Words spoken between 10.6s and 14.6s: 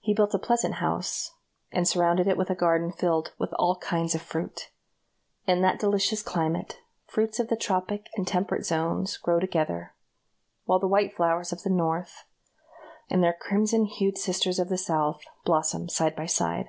while the white flowers of the North, and their crimson hued sisters